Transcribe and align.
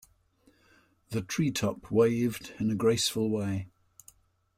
The 1.09 1.21
tree 1.21 1.51
top 1.51 1.91
waved 1.91 2.55
in 2.57 2.71
a 2.71 2.75
graceful 2.75 3.29
way. 3.29 3.67